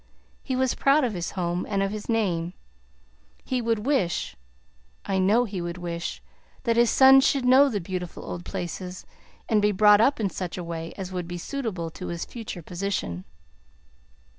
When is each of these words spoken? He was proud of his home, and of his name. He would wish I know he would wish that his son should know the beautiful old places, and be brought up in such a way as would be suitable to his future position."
He 0.41 0.55
was 0.55 0.73
proud 0.73 1.03
of 1.03 1.13
his 1.13 1.29
home, 1.37 1.63
and 1.69 1.83
of 1.83 1.91
his 1.91 2.09
name. 2.09 2.53
He 3.45 3.61
would 3.61 3.85
wish 3.85 4.35
I 5.05 5.19
know 5.19 5.43
he 5.45 5.61
would 5.61 5.77
wish 5.77 6.23
that 6.63 6.75
his 6.75 6.89
son 6.89 7.21
should 7.21 7.45
know 7.45 7.69
the 7.69 7.79
beautiful 7.79 8.25
old 8.25 8.43
places, 8.43 9.05
and 9.47 9.61
be 9.61 9.71
brought 9.71 10.01
up 10.01 10.19
in 10.19 10.31
such 10.31 10.57
a 10.57 10.63
way 10.63 10.91
as 10.97 11.11
would 11.11 11.27
be 11.27 11.37
suitable 11.37 11.91
to 11.91 12.07
his 12.07 12.25
future 12.25 12.63
position." 12.63 13.25